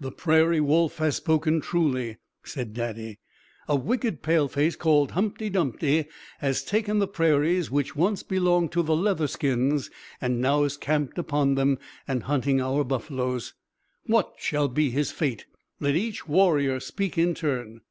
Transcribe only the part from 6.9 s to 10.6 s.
the prairies which once belonged to the Leatherskins and is